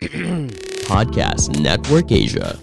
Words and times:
Podcast 0.88 1.52
Network 1.60 2.08
Asia. 2.08 2.56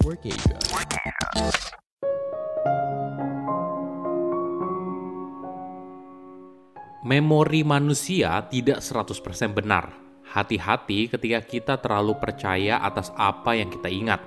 Memori 7.06 7.62
manusia 7.62 8.42
tidak 8.50 8.82
100% 8.82 9.54
benar. 9.54 9.94
Hati-hati 10.26 11.14
ketika 11.14 11.40
kita 11.46 11.74
terlalu 11.78 12.18
percaya 12.18 12.82
atas 12.82 13.14
apa 13.14 13.54
yang 13.54 13.70
kita 13.70 13.86
ingat. 13.86 14.18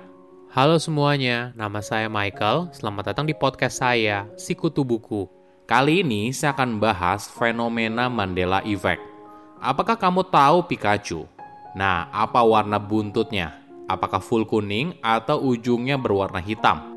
Halo 0.55 0.79
semuanya, 0.79 1.51
nama 1.59 1.83
saya 1.83 2.07
Michael. 2.07 2.71
Selamat 2.71 3.11
datang 3.11 3.27
di 3.27 3.35
podcast 3.35 3.83
saya, 3.83 4.23
Sikutu 4.39 4.87
Buku. 4.87 5.27
Kali 5.67 5.99
ini 5.99 6.31
saya 6.31 6.55
akan 6.55 6.79
bahas 6.79 7.27
fenomena 7.27 8.07
Mandela 8.07 8.63
Effect. 8.63 9.03
Apakah 9.59 9.99
kamu 9.99 10.23
tahu 10.31 10.63
Pikachu? 10.63 11.40
Nah, 11.71 12.11
apa 12.11 12.43
warna 12.43 12.75
buntutnya? 12.75 13.55
Apakah 13.87 14.19
full 14.19 14.43
kuning 14.43 14.99
atau 14.99 15.39
ujungnya 15.39 15.95
berwarna 15.95 16.43
hitam? 16.43 16.91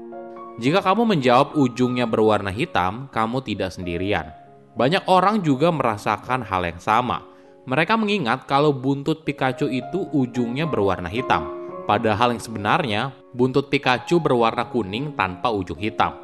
Jika 0.59 0.82
kamu 0.82 1.15
menjawab 1.15 1.59
ujungnya 1.59 2.06
berwarna 2.06 2.51
hitam, 2.55 3.10
kamu 3.10 3.42
tidak 3.42 3.74
sendirian. 3.74 4.30
Banyak 4.74 5.06
orang 5.10 5.42
juga 5.42 5.70
merasakan 5.70 6.42
hal 6.46 6.66
yang 6.66 6.79
sama. 6.82 7.23
Mereka 7.66 7.95
mengingat 7.98 8.46
kalau 8.51 8.74
buntut 8.74 9.23
Pikachu 9.23 9.70
itu 9.70 10.06
ujungnya 10.10 10.66
berwarna 10.66 11.10
hitam. 11.10 11.51
Padahal 11.87 12.34
yang 12.34 12.43
sebenarnya, 12.43 13.15
buntut 13.34 13.70
Pikachu 13.70 14.18
berwarna 14.18 14.66
kuning 14.70 15.15
tanpa 15.15 15.51
ujung 15.54 15.79
hitam. 15.79 16.18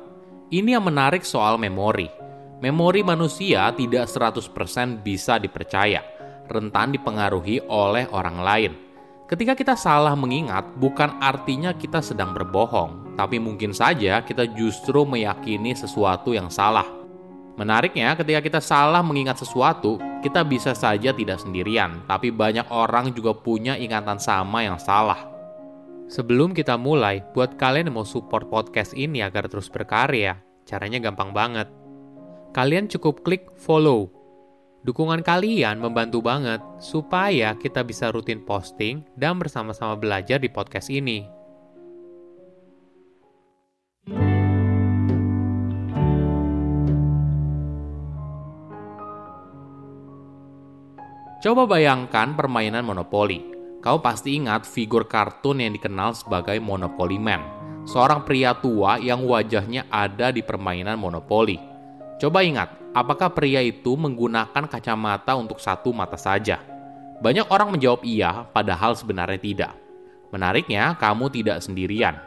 Ini 0.51 0.79
yang 0.79 0.87
menarik 0.87 1.23
soal 1.23 1.59
memori. 1.59 2.11
Memori 2.61 3.01
manusia 3.07 3.71
tidak 3.73 4.11
100% 4.11 5.01
bisa 5.01 5.41
dipercaya, 5.41 6.03
rentan 6.51 6.91
dipengaruhi 6.91 7.63
oleh 7.71 8.11
orang 8.11 8.39
lain. 8.43 8.73
Ketika 9.31 9.55
kita 9.55 9.79
salah 9.79 10.19
mengingat, 10.19 10.75
bukan 10.75 11.23
artinya 11.23 11.71
kita 11.71 12.03
sedang 12.03 12.35
berbohong, 12.35 13.15
tapi 13.15 13.39
mungkin 13.39 13.71
saja 13.71 14.19
kita 14.27 14.43
justru 14.59 15.07
meyakini 15.07 15.71
sesuatu 15.71 16.35
yang 16.35 16.51
salah. 16.51 16.85
Menariknya, 17.55 18.19
ketika 18.19 18.43
kita 18.43 18.59
salah 18.59 19.07
mengingat 19.07 19.39
sesuatu, 19.39 20.03
kita 20.19 20.43
bisa 20.43 20.75
saja 20.75 21.15
tidak 21.15 21.39
sendirian, 21.39 22.03
tapi 22.11 22.35
banyak 22.35 22.67
orang 22.75 23.15
juga 23.15 23.31
punya 23.31 23.79
ingatan 23.79 24.19
sama 24.19 24.67
yang 24.67 24.83
salah. 24.83 25.31
Sebelum 26.11 26.51
kita 26.51 26.75
mulai, 26.75 27.23
buat 27.31 27.55
kalian 27.55 27.87
yang 27.87 28.03
mau 28.03 28.09
support 28.09 28.51
podcast 28.51 28.99
ini 28.99 29.23
agar 29.23 29.47
terus 29.47 29.71
berkarya, 29.71 30.43
caranya 30.67 30.99
gampang 30.99 31.31
banget. 31.31 31.71
Kalian 32.51 32.91
cukup 32.91 33.23
klik 33.23 33.47
follow. 33.55 34.20
Dukungan 34.81 35.21
kalian 35.21 35.77
membantu 35.77 36.25
banget 36.25 36.65
supaya 36.81 37.53
kita 37.53 37.85
bisa 37.85 38.09
rutin 38.09 38.41
posting 38.41 39.05
dan 39.13 39.37
bersama-sama 39.37 39.93
belajar 39.93 40.41
di 40.41 40.49
podcast 40.49 40.89
ini. 40.89 41.29
Coba 51.45 51.65
bayangkan 51.69 52.37
permainan 52.37 52.85
monopoli. 52.85 53.41
Kau 53.85 54.01
pasti 54.01 54.37
ingat 54.37 54.65
figur 54.69 55.09
kartun 55.09 55.61
yang 55.61 55.73
dikenal 55.73 56.13
sebagai 56.13 56.57
Monopoly 56.61 57.17
Man, 57.17 57.41
seorang 57.89 58.29
pria 58.29 58.53
tua 58.53 59.01
yang 59.01 59.25
wajahnya 59.25 59.89
ada 59.89 60.29
di 60.33 60.45
permainan 60.45 61.01
monopoli. 61.01 61.70
Coba 62.21 62.45
ingat, 62.45 62.77
apakah 62.93 63.33
pria 63.33 63.65
itu 63.65 63.97
menggunakan 63.97 64.69
kacamata 64.69 65.41
untuk 65.41 65.57
satu 65.57 65.89
mata 65.97 66.21
saja? 66.21 66.61
Banyak 67.25 67.49
orang 67.49 67.73
menjawab 67.73 68.05
iya, 68.05 68.45
padahal 68.45 68.93
sebenarnya 68.93 69.41
tidak. 69.41 69.73
Menariknya, 70.29 71.01
kamu 71.01 71.33
tidak 71.33 71.65
sendirian. 71.65 72.21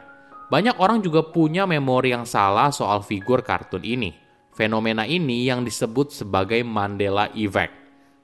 Banyak 0.50 0.82
orang 0.82 0.98
juga 0.98 1.22
punya 1.22 1.62
memori 1.62 2.10
yang 2.10 2.26
salah 2.26 2.74
soal 2.74 3.06
figur 3.06 3.46
kartun 3.46 3.86
ini. 3.86 4.10
Fenomena 4.50 5.06
ini 5.06 5.46
yang 5.46 5.62
disebut 5.62 6.10
sebagai 6.10 6.58
Mandela 6.66 7.30
Effect. 7.30 7.74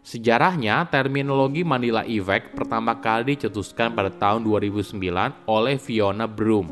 Sejarahnya, 0.03 0.91
terminologi 0.91 1.63
Mandela 1.63 2.03
Effect 2.03 2.59
pertama 2.59 2.99
kali 2.99 3.39
dicetuskan 3.39 3.95
pada 3.95 4.11
tahun 4.11 4.43
2009 4.43 4.99
oleh 5.47 5.79
Fiona 5.79 6.27
Broom. 6.27 6.67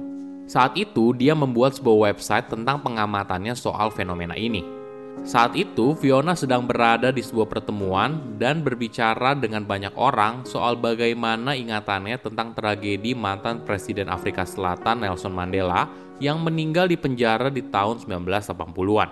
Saat 0.50 0.74
itu, 0.74 1.14
dia 1.14 1.38
membuat 1.38 1.78
sebuah 1.78 2.10
website 2.10 2.50
tentang 2.50 2.82
pengamatannya 2.82 3.54
soal 3.54 3.94
fenomena 3.94 4.34
ini. 4.34 4.77
Saat 5.26 5.58
itu, 5.58 5.92
Fiona 5.98 6.32
sedang 6.38 6.64
berada 6.64 7.10
di 7.10 7.20
sebuah 7.20 7.50
pertemuan 7.50 8.38
dan 8.38 8.62
berbicara 8.62 9.34
dengan 9.34 9.66
banyak 9.66 9.92
orang 9.98 10.46
soal 10.46 10.78
bagaimana 10.78 11.52
ingatannya 11.52 12.16
tentang 12.22 12.54
tragedi 12.54 13.12
mantan 13.12 13.62
Presiden 13.62 14.08
Afrika 14.08 14.46
Selatan 14.46 15.04
Nelson 15.04 15.34
Mandela 15.34 15.90
yang 16.18 16.42
meninggal 16.42 16.90
di 16.90 16.96
penjara 16.96 17.52
di 17.52 17.60
tahun 17.60 18.02
1980-an. 18.02 19.10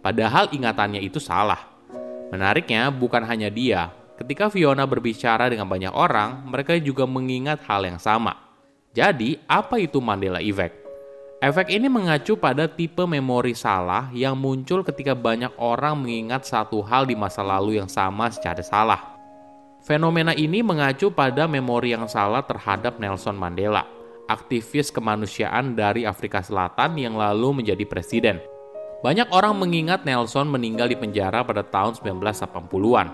Padahal 0.00 0.54
ingatannya 0.54 1.02
itu 1.02 1.18
salah. 1.18 1.58
Menariknya, 2.30 2.94
bukan 2.94 3.26
hanya 3.26 3.50
dia. 3.50 3.90
Ketika 4.16 4.48
Fiona 4.48 4.86
berbicara 4.86 5.50
dengan 5.50 5.66
banyak 5.66 5.92
orang, 5.92 6.46
mereka 6.46 6.78
juga 6.78 7.04
mengingat 7.04 7.60
hal 7.66 7.84
yang 7.84 7.98
sama. 7.98 8.38
Jadi, 8.94 9.36
apa 9.50 9.82
itu 9.82 9.98
Mandela 9.98 10.40
Effect? 10.40 10.85
Efek 11.36 11.68
ini 11.68 11.92
mengacu 11.92 12.32
pada 12.32 12.64
tipe 12.64 13.04
memori 13.04 13.52
salah 13.52 14.08
yang 14.16 14.40
muncul 14.40 14.80
ketika 14.80 15.12
banyak 15.12 15.52
orang 15.60 16.00
mengingat 16.00 16.48
satu 16.48 16.80
hal 16.80 17.04
di 17.04 17.12
masa 17.12 17.44
lalu 17.44 17.76
yang 17.76 17.92
sama 17.92 18.32
secara 18.32 18.64
salah. 18.64 19.20
Fenomena 19.84 20.32
ini 20.32 20.64
mengacu 20.64 21.12
pada 21.12 21.44
memori 21.44 21.92
yang 21.92 22.08
salah 22.08 22.40
terhadap 22.40 22.96
Nelson 22.96 23.36
Mandela, 23.36 23.84
aktivis 24.32 24.88
kemanusiaan 24.88 25.76
dari 25.76 26.08
Afrika 26.08 26.40
Selatan 26.40 26.96
yang 26.96 27.20
lalu 27.20 27.60
menjadi 27.60 27.84
presiden. 27.84 28.40
Banyak 29.04 29.28
orang 29.28 29.60
mengingat 29.60 30.08
Nelson 30.08 30.48
meninggal 30.48 30.88
di 30.88 30.96
penjara 30.96 31.44
pada 31.44 31.60
tahun 31.60 32.00
1980-an. 32.00 33.08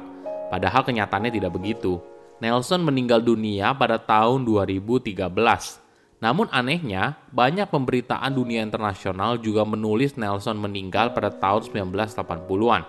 Padahal 0.47 0.83
kenyataannya 0.87 1.35
tidak 1.35 1.59
begitu. 1.59 1.99
Nelson 2.39 2.87
meninggal 2.87 3.19
dunia 3.19 3.75
pada 3.75 3.99
tahun 3.99 4.47
2013. 4.47 5.82
Namun 6.23 6.47
anehnya, 6.55 7.19
banyak 7.35 7.67
pemberitaan 7.67 8.31
dunia 8.31 8.63
internasional 8.63 9.43
juga 9.43 9.67
menulis 9.67 10.15
Nelson 10.15 10.55
meninggal 10.55 11.11
pada 11.11 11.35
tahun 11.35 11.67
1980-an. 11.67 12.83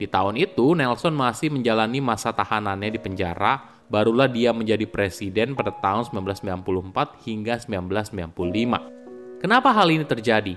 Di 0.00 0.08
tahun 0.08 0.40
itu, 0.40 0.72
Nelson 0.72 1.12
masih 1.12 1.52
menjalani 1.52 2.00
masa 2.00 2.32
tahanannya 2.32 2.96
di 2.96 2.98
penjara, 2.98 3.60
barulah 3.92 4.24
dia 4.24 4.56
menjadi 4.56 4.88
presiden 4.88 5.52
pada 5.52 5.68
tahun 5.68 6.08
1994 6.08 7.28
hingga 7.28 7.60
1995. 7.60 9.44
Kenapa 9.44 9.68
hal 9.76 9.92
ini 9.92 10.08
terjadi? 10.08 10.56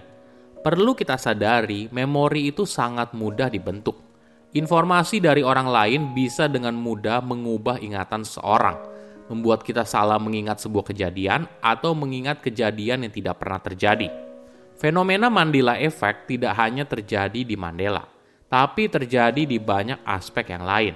Perlu 0.64 0.96
kita 0.96 1.20
sadari, 1.20 1.92
memori 1.92 2.48
itu 2.48 2.64
sangat 2.64 3.12
mudah 3.12 3.52
dibentuk. 3.52 4.00
Informasi 4.56 5.20
dari 5.20 5.44
orang 5.44 5.68
lain 5.68 6.02
bisa 6.16 6.48
dengan 6.48 6.80
mudah 6.80 7.20
mengubah 7.20 7.76
ingatan 7.84 8.24
seseorang, 8.24 8.95
membuat 9.32 9.66
kita 9.66 9.84
salah 9.88 10.22
mengingat 10.22 10.62
sebuah 10.62 10.86
kejadian 10.94 11.50
atau 11.62 11.98
mengingat 11.98 12.42
kejadian 12.42 13.06
yang 13.08 13.14
tidak 13.14 13.42
pernah 13.42 13.62
terjadi. 13.62 14.10
Fenomena 14.76 15.32
Mandela 15.32 15.80
Effect 15.80 16.28
tidak 16.28 16.54
hanya 16.60 16.84
terjadi 16.84 17.42
di 17.48 17.56
Mandela, 17.56 18.04
tapi 18.52 18.92
terjadi 18.92 19.48
di 19.48 19.56
banyak 19.56 20.04
aspek 20.04 20.52
yang 20.52 20.68
lain. 20.68 20.94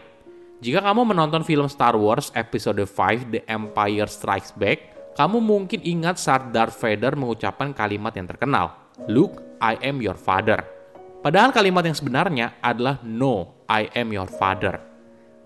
Jika 0.59 0.83
kamu 0.83 1.15
menonton 1.15 1.47
film 1.47 1.71
Star 1.71 1.95
Wars 1.95 2.35
Episode 2.35 2.83
5 2.83 3.31
The 3.31 3.41
Empire 3.47 4.11
Strikes 4.11 4.51
Back, 4.51 4.99
kamu 5.15 5.39
mungkin 5.39 5.79
ingat 5.79 6.19
saat 6.19 6.51
Darth 6.51 6.75
Vader 6.75 7.15
mengucapkan 7.15 7.71
kalimat 7.71 8.11
yang 8.19 8.27
terkenal, 8.27 8.75
Luke, 9.07 9.39
I 9.63 9.79
am 9.79 10.03
your 10.03 10.19
father. 10.19 10.59
Padahal 11.23 11.55
kalimat 11.55 11.83
yang 11.87 11.95
sebenarnya 11.95 12.59
adalah 12.59 12.99
No, 13.03 13.63
I 13.67 13.87
am 13.95 14.11
your 14.11 14.27
father. 14.27 14.88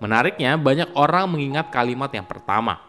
Menariknya, 0.02 0.58
banyak 0.58 0.94
orang 0.98 1.30
mengingat 1.30 1.70
kalimat 1.70 2.10
yang 2.14 2.26
pertama. 2.26 2.82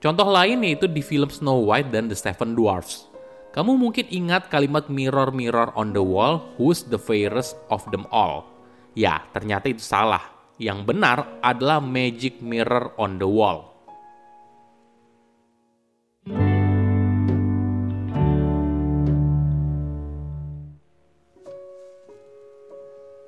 Contoh 0.00 0.24
lain 0.24 0.64
yaitu 0.64 0.88
di 0.88 1.04
film 1.04 1.28
Snow 1.28 1.60
White 1.68 1.92
dan 1.92 2.08
The 2.08 2.16
Seven 2.16 2.56
Dwarfs. 2.56 3.10
Kamu 3.50 3.74
mungkin 3.74 4.06
ingat 4.08 4.46
kalimat 4.46 4.86
mirror 4.86 5.34
mirror 5.34 5.74
on 5.74 5.90
the 5.90 6.00
wall, 6.00 6.54
who's 6.54 6.86
the 6.86 6.96
fairest 6.96 7.58
of 7.66 7.82
them 7.90 8.06
all? 8.14 8.46
Ya, 8.94 9.26
ternyata 9.34 9.66
itu 9.66 9.82
salah. 9.82 10.22
Yang 10.60 10.86
benar 10.86 11.18
adalah 11.42 11.82
magic 11.82 12.38
mirror 12.38 12.94
on 12.94 13.18
the 13.18 13.26
wall. 13.26 13.70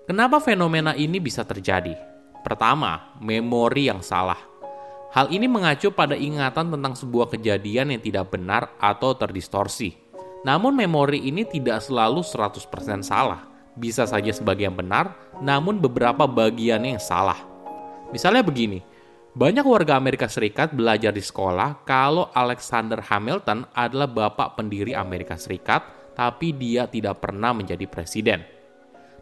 Kenapa 0.06 0.44
fenomena 0.44 0.92
ini 0.92 1.16
bisa 1.18 1.40
terjadi? 1.40 2.11
Pertama, 2.42 3.14
memori 3.22 3.88
yang 3.88 4.02
salah. 4.02 4.38
Hal 5.14 5.30
ini 5.30 5.46
mengacu 5.46 5.94
pada 5.94 6.18
ingatan 6.18 6.74
tentang 6.74 6.94
sebuah 6.98 7.30
kejadian 7.30 7.94
yang 7.94 8.02
tidak 8.02 8.32
benar 8.32 8.74
atau 8.82 9.14
terdistorsi. 9.14 9.94
Namun 10.42 10.74
memori 10.74 11.22
ini 11.22 11.46
tidak 11.46 11.84
selalu 11.86 12.26
100% 12.26 13.06
salah. 13.06 13.46
Bisa 13.78 14.04
saja 14.04 14.34
sebagian 14.34 14.74
benar, 14.74 15.14
namun 15.38 15.78
beberapa 15.78 16.26
bagiannya 16.26 16.98
yang 16.98 17.04
salah. 17.04 17.38
Misalnya 18.10 18.44
begini, 18.44 18.82
Banyak 19.32 19.64
warga 19.64 19.96
Amerika 19.96 20.28
Serikat 20.28 20.76
belajar 20.76 21.08
di 21.08 21.24
sekolah 21.24 21.88
kalau 21.88 22.28
Alexander 22.36 23.00
Hamilton 23.00 23.64
adalah 23.72 24.04
bapak 24.04 24.60
pendiri 24.60 24.92
Amerika 24.92 25.40
Serikat, 25.40 26.12
tapi 26.12 26.52
dia 26.52 26.84
tidak 26.84 27.24
pernah 27.24 27.56
menjadi 27.56 27.88
presiden. 27.88 28.44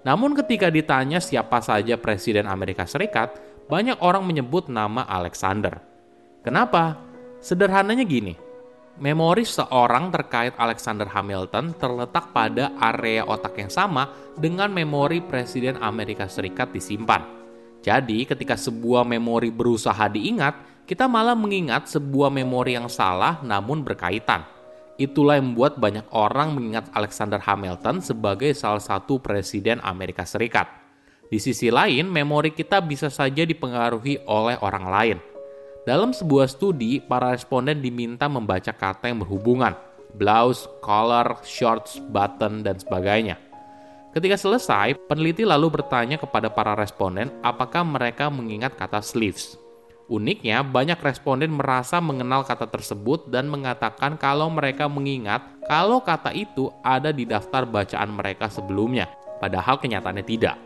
Namun 0.00 0.32
ketika 0.32 0.72
ditanya 0.72 1.20
siapa 1.20 1.60
saja 1.60 2.00
presiden 2.00 2.48
Amerika 2.48 2.88
Serikat, 2.88 3.36
banyak 3.68 4.00
orang 4.00 4.24
menyebut 4.24 4.72
nama 4.72 5.04
Alexander. 5.04 5.78
Kenapa? 6.40 6.96
Sederhananya 7.40 8.04
gini, 8.04 8.36
memori 9.00 9.44
seorang 9.44 10.12
terkait 10.12 10.56
Alexander 10.56 11.08
Hamilton 11.08 11.76
terletak 11.76 12.32
pada 12.32 12.72
area 12.80 13.24
otak 13.24 13.56
yang 13.60 13.72
sama 13.72 14.08
dengan 14.36 14.72
memori 14.72 15.24
presiden 15.24 15.80
Amerika 15.80 16.28
Serikat 16.28 16.72
disimpan. 16.72 17.24
Jadi, 17.80 18.28
ketika 18.28 18.60
sebuah 18.60 19.08
memori 19.08 19.48
berusaha 19.48 20.04
diingat, 20.12 20.84
kita 20.84 21.08
malah 21.08 21.32
mengingat 21.32 21.88
sebuah 21.88 22.28
memori 22.28 22.76
yang 22.76 22.92
salah 22.92 23.40
namun 23.40 23.80
berkaitan. 23.80 24.59
Itulah 25.00 25.40
yang 25.40 25.56
membuat 25.56 25.80
banyak 25.80 26.04
orang 26.12 26.52
mengingat 26.52 26.92
Alexander 26.92 27.40
Hamilton 27.40 28.04
sebagai 28.04 28.52
salah 28.52 28.84
satu 28.84 29.16
presiden 29.16 29.80
Amerika 29.80 30.28
Serikat. 30.28 30.68
Di 31.32 31.40
sisi 31.40 31.72
lain, 31.72 32.04
memori 32.04 32.52
kita 32.52 32.84
bisa 32.84 33.08
saja 33.08 33.48
dipengaruhi 33.48 34.20
oleh 34.28 34.60
orang 34.60 34.84
lain. 34.92 35.18
Dalam 35.88 36.12
sebuah 36.12 36.52
studi, 36.52 37.00
para 37.00 37.32
responden 37.32 37.80
diminta 37.80 38.28
membaca 38.28 38.76
kata 38.76 39.08
yang 39.08 39.24
berhubungan, 39.24 39.72
blouse, 40.20 40.68
collar, 40.84 41.40
shorts, 41.48 41.96
button, 42.12 42.60
dan 42.60 42.76
sebagainya. 42.76 43.40
Ketika 44.12 44.36
selesai, 44.36 45.00
peneliti 45.08 45.48
lalu 45.48 45.80
bertanya 45.80 46.20
kepada 46.20 46.52
para 46.52 46.76
responden 46.76 47.32
apakah 47.40 47.86
mereka 47.88 48.28
mengingat 48.28 48.76
kata 48.76 49.00
sleeves. 49.00 49.56
Uniknya, 50.10 50.66
banyak 50.66 50.98
responden 50.98 51.54
merasa 51.54 52.02
mengenal 52.02 52.42
kata 52.42 52.66
tersebut 52.66 53.30
dan 53.30 53.46
mengatakan 53.46 54.18
kalau 54.18 54.50
mereka 54.50 54.90
mengingat 54.90 55.38
kalau 55.70 56.02
kata 56.02 56.34
itu 56.34 56.66
ada 56.82 57.14
di 57.14 57.22
daftar 57.22 57.62
bacaan 57.62 58.18
mereka 58.18 58.50
sebelumnya, 58.50 59.06
padahal 59.38 59.78
kenyataannya 59.78 60.26
tidak. 60.26 60.58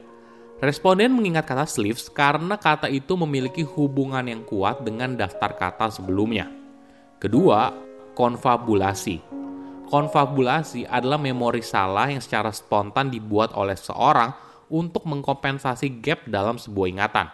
Responden 0.64 1.12
mengingat 1.12 1.44
kata 1.44 1.68
sleeves 1.68 2.08
karena 2.08 2.56
kata 2.56 2.88
itu 2.88 3.20
memiliki 3.20 3.60
hubungan 3.68 4.24
yang 4.24 4.48
kuat 4.48 4.80
dengan 4.80 5.12
daftar 5.12 5.52
kata 5.60 5.92
sebelumnya. 5.92 6.48
Kedua, 7.20 7.68
konfabulasi. 8.16 9.20
Konfabulasi 9.92 10.88
adalah 10.88 11.20
memori 11.20 11.60
salah 11.60 12.08
yang 12.08 12.24
secara 12.24 12.48
spontan 12.48 13.12
dibuat 13.12 13.52
oleh 13.52 13.76
seorang 13.76 14.32
untuk 14.72 15.04
mengkompensasi 15.04 16.00
gap 16.00 16.24
dalam 16.24 16.56
sebuah 16.56 16.88
ingatan. 16.88 17.28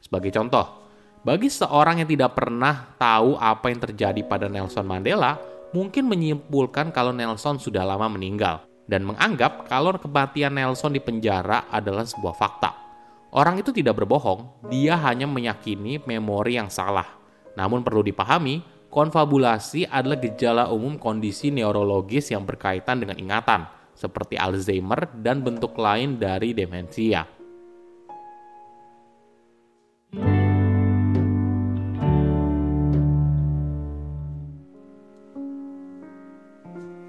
Sebagai 0.00 0.32
contoh, 0.32 0.79
bagi 1.20 1.52
seorang 1.52 2.00
yang 2.00 2.08
tidak 2.08 2.32
pernah 2.36 2.96
tahu 2.96 3.36
apa 3.36 3.68
yang 3.68 3.80
terjadi 3.80 4.20
pada 4.24 4.48
Nelson 4.48 4.84
Mandela, 4.84 5.36
mungkin 5.76 6.08
menyimpulkan 6.08 6.90
kalau 6.90 7.12
Nelson 7.12 7.60
sudah 7.60 7.84
lama 7.84 8.08
meninggal 8.08 8.64
dan 8.88 9.06
menganggap 9.06 9.68
kalau 9.68 9.94
kematian 10.00 10.56
Nelson 10.56 10.96
di 10.96 11.00
penjara 11.02 11.68
adalah 11.68 12.08
sebuah 12.08 12.34
fakta. 12.34 12.70
Orang 13.30 13.62
itu 13.62 13.70
tidak 13.70 14.02
berbohong, 14.02 14.66
dia 14.72 14.98
hanya 14.98 15.28
meyakini 15.30 16.02
memori 16.02 16.58
yang 16.58 16.66
salah. 16.66 17.06
Namun 17.54 17.86
perlu 17.86 18.02
dipahami, 18.02 18.80
Konfabulasi 18.90 19.86
adalah 19.86 20.18
gejala 20.18 20.66
umum 20.66 20.98
kondisi 20.98 21.54
neurologis 21.54 22.34
yang 22.34 22.42
berkaitan 22.42 22.98
dengan 22.98 23.22
ingatan, 23.22 23.70
seperti 23.94 24.34
Alzheimer 24.34 25.06
dan 25.14 25.46
bentuk 25.46 25.78
lain 25.78 26.18
dari 26.18 26.50
demensia. 26.50 27.22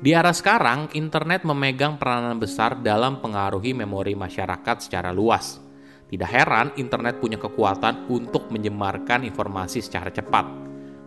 Di 0.01 0.17
era 0.17 0.33
sekarang, 0.33 0.89
internet 0.97 1.45
memegang 1.45 2.01
peranan 2.01 2.41
besar 2.41 2.81
dalam 2.81 3.21
pengaruhi 3.21 3.77
memori 3.77 4.17
masyarakat 4.17 4.89
secara 4.89 5.13
luas. 5.13 5.61
Tidak 6.09 6.25
heran, 6.25 6.73
internet 6.81 7.21
punya 7.21 7.37
kekuatan 7.37 8.09
untuk 8.09 8.49
menyebarkan 8.49 9.23
informasi 9.23 9.79
secara 9.79 10.09
cepat 10.09 10.61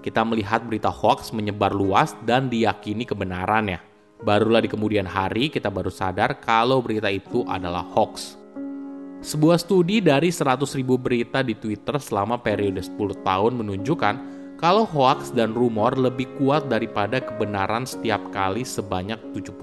kita 0.04 0.20
melihat 0.20 0.60
berita 0.68 0.92
hoax 0.92 1.32
menyebar 1.32 1.72
luas 1.72 2.12
dan 2.28 2.52
diyakini 2.52 3.08
kebenarannya. 3.08 3.80
Barulah 4.20 4.60
di 4.60 4.68
kemudian 4.68 5.08
hari 5.08 5.48
kita 5.48 5.72
baru 5.72 5.88
sadar 5.88 6.36
kalau 6.44 6.84
berita 6.84 7.08
itu 7.08 7.40
adalah 7.48 7.80
hoax. 7.80 8.36
Sebuah 9.24 9.56
studi 9.56 10.04
dari 10.04 10.28
100 10.28 10.68
ribu 10.76 11.00
berita 11.00 11.40
di 11.40 11.56
Twitter 11.56 11.96
selama 11.96 12.36
periode 12.36 12.84
10 12.84 13.24
tahun 13.24 13.52
menunjukkan 13.56 14.14
kalau 14.64 14.88
hoax 14.88 15.28
dan 15.36 15.52
rumor 15.52 15.92
lebih 15.92 16.24
kuat 16.40 16.72
daripada 16.72 17.20
kebenaran 17.20 17.84
setiap 17.84 18.32
kali 18.32 18.64
sebanyak 18.64 19.20
70%. 19.36 19.60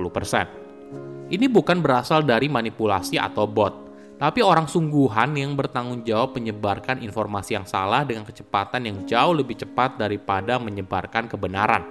Ini 1.34 1.50
bukan 1.50 1.82
berasal 1.82 2.22
dari 2.22 2.46
manipulasi 2.46 3.18
atau 3.18 3.50
bot, 3.50 3.74
tapi 4.22 4.46
orang 4.46 4.70
sungguhan 4.70 5.34
yang 5.34 5.58
bertanggung 5.58 6.06
jawab 6.06 6.38
menyebarkan 6.38 7.02
informasi 7.02 7.58
yang 7.58 7.66
salah 7.66 8.06
dengan 8.06 8.30
kecepatan 8.30 8.86
yang 8.86 9.02
jauh 9.10 9.34
lebih 9.34 9.58
cepat 9.66 9.98
daripada 9.98 10.62
menyebarkan 10.62 11.26
kebenaran. 11.26 11.82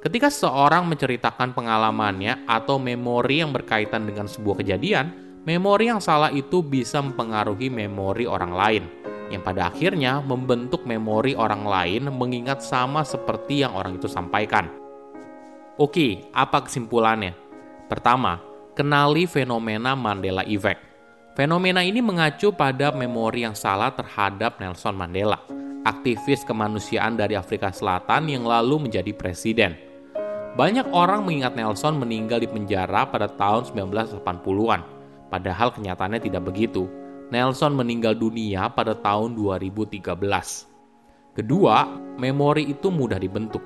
Ketika 0.00 0.32
seorang 0.32 0.88
menceritakan 0.88 1.52
pengalamannya 1.52 2.48
atau 2.48 2.80
memori 2.80 3.44
yang 3.44 3.52
berkaitan 3.52 4.08
dengan 4.08 4.32
sebuah 4.32 4.64
kejadian, 4.64 5.12
memori 5.44 5.92
yang 5.92 6.00
salah 6.00 6.32
itu 6.32 6.64
bisa 6.64 7.04
mempengaruhi 7.04 7.68
memori 7.68 8.24
orang 8.24 8.52
lain, 8.56 8.84
yang 9.30 9.42
pada 9.42 9.70
akhirnya 9.70 10.22
membentuk 10.22 10.86
memori 10.86 11.34
orang 11.34 11.66
lain 11.66 12.02
mengingat 12.14 12.62
sama 12.62 13.02
seperti 13.02 13.66
yang 13.66 13.74
orang 13.74 13.98
itu 13.98 14.06
sampaikan. 14.06 14.70
Oke, 15.76 16.30
apa 16.32 16.64
kesimpulannya? 16.64 17.36
Pertama, 17.86 18.40
kenali 18.72 19.28
fenomena 19.28 19.92
Mandela 19.92 20.42
Effect. 20.46 20.80
Fenomena 21.36 21.84
ini 21.84 22.00
mengacu 22.00 22.48
pada 22.48 22.88
memori 22.96 23.44
yang 23.44 23.52
salah 23.52 23.92
terhadap 23.92 24.56
Nelson 24.56 24.96
Mandela, 24.96 25.36
aktivis 25.84 26.48
kemanusiaan 26.48 27.12
dari 27.12 27.36
Afrika 27.36 27.68
Selatan 27.68 28.32
yang 28.32 28.48
lalu 28.48 28.88
menjadi 28.88 29.12
presiden. 29.12 29.76
Banyak 30.56 30.88
orang 30.96 31.28
mengingat 31.28 31.52
Nelson 31.52 32.00
meninggal 32.00 32.40
di 32.40 32.48
penjara 32.48 33.04
pada 33.04 33.28
tahun 33.28 33.68
1980-an, 33.68 34.80
padahal 35.28 35.68
kenyataannya 35.76 36.24
tidak 36.24 36.48
begitu. 36.48 36.88
Nelson 37.32 37.74
meninggal 37.74 38.14
dunia 38.14 38.70
pada 38.70 38.94
tahun 38.94 39.34
2013. 39.34 40.02
Kedua, 41.34 41.76
memori 42.16 42.70
itu 42.70 42.88
mudah 42.88 43.18
dibentuk. 43.18 43.62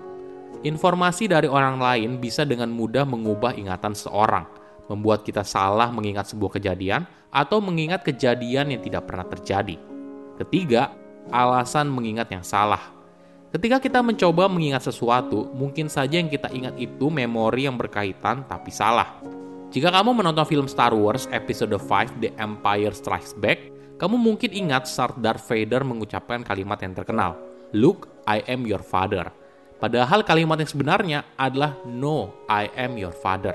Informasi 0.64 1.30
dari 1.30 1.48
orang 1.48 1.80
lain 1.80 2.20
bisa 2.20 2.44
dengan 2.44 2.68
mudah 2.72 3.04
mengubah 3.04 3.56
ingatan 3.56 3.92
seorang– 3.96 4.46
membuat 4.90 5.22
kita 5.22 5.46
salah 5.46 5.86
mengingat 5.94 6.34
sebuah 6.34 6.58
kejadian 6.58 7.06
atau 7.30 7.62
mengingat 7.62 8.02
kejadian 8.02 8.74
yang 8.74 8.82
tidak 8.82 9.06
pernah 9.06 9.22
terjadi. 9.22 9.78
Ketiga, 10.42 10.90
alasan 11.30 11.86
mengingat 11.86 12.26
yang 12.34 12.42
salah. 12.42 12.90
Ketika 13.54 13.78
kita 13.78 14.02
mencoba 14.02 14.50
mengingat 14.50 14.82
sesuatu, 14.82 15.46
mungkin 15.54 15.86
saja 15.86 16.18
yang 16.18 16.26
kita 16.26 16.50
ingat 16.50 16.74
itu 16.74 17.06
memori 17.06 17.70
yang 17.70 17.78
berkaitan 17.78 18.42
tapi 18.50 18.74
salah. 18.74 19.22
Jika 19.70 19.86
kamu 19.94 20.18
menonton 20.18 20.42
film 20.50 20.66
Star 20.66 20.90
Wars 20.90 21.30
episode 21.30 21.70
5 21.70 22.18
The 22.18 22.34
Empire 22.42 22.90
Strikes 22.90 23.38
Back, 23.38 23.70
kamu 24.02 24.18
mungkin 24.18 24.50
ingat 24.50 24.90
Darth 25.22 25.46
Vader 25.46 25.86
mengucapkan 25.86 26.42
kalimat 26.42 26.82
yang 26.82 26.90
terkenal, 26.90 27.38
Luke, 27.70 28.10
I 28.26 28.42
am 28.50 28.66
your 28.66 28.82
father. 28.82 29.30
Padahal 29.78 30.26
kalimat 30.26 30.58
yang 30.58 30.66
sebenarnya 30.66 31.22
adalah 31.38 31.78
No, 31.86 32.34
I 32.50 32.66
am 32.74 32.98
your 32.98 33.14
father. 33.14 33.54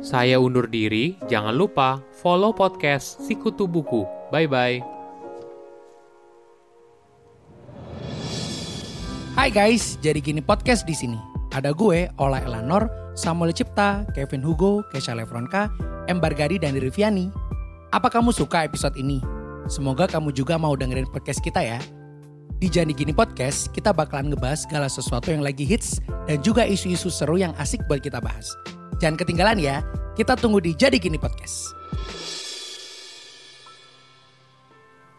Saya 0.00 0.40
undur 0.40 0.64
diri, 0.64 1.20
jangan 1.28 1.52
lupa 1.52 2.00
follow 2.24 2.56
podcast 2.56 3.20
Sikutu 3.20 3.68
Buku. 3.68 4.08
Bye-bye. 4.32 4.80
Hai 9.36 9.52
guys, 9.52 10.00
jadi 10.00 10.24
gini 10.24 10.40
podcast 10.40 10.88
di 10.88 10.96
sini. 10.96 11.20
Ada 11.52 11.76
gue, 11.76 12.08
Ola 12.16 12.40
Elanor, 12.40 13.03
Samuel 13.14 13.54
Cipta, 13.54 14.02
Kevin 14.10 14.42
Hugo, 14.42 14.82
Kesha 14.90 15.14
Lefronka, 15.14 15.70
M. 16.10 16.18
Bargadi, 16.18 16.58
dan 16.58 16.74
Riviani. 16.74 17.30
Apa 17.94 18.10
kamu 18.10 18.34
suka 18.34 18.66
episode 18.66 18.98
ini? 18.98 19.22
Semoga 19.70 20.10
kamu 20.10 20.34
juga 20.34 20.58
mau 20.58 20.74
dengerin 20.74 21.06
podcast 21.08 21.40
kita 21.40 21.62
ya. 21.62 21.78
Di 22.58 22.66
Jadi 22.70 22.90
Gini 22.90 23.14
Podcast, 23.14 23.70
kita 23.70 23.94
bakalan 23.94 24.34
ngebahas 24.34 24.66
segala 24.66 24.86
sesuatu 24.90 25.30
yang 25.30 25.46
lagi 25.46 25.62
hits 25.62 26.02
dan 26.26 26.42
juga 26.42 26.66
isu-isu 26.66 27.10
seru 27.10 27.38
yang 27.38 27.54
asik 27.58 27.82
buat 27.86 28.02
kita 28.02 28.18
bahas. 28.18 28.50
Jangan 28.98 29.18
ketinggalan 29.18 29.58
ya. 29.62 29.82
Kita 30.14 30.38
tunggu 30.38 30.62
di 30.62 30.74
Jadi 30.74 30.98
Gini 30.98 31.18
Podcast. 31.18 31.83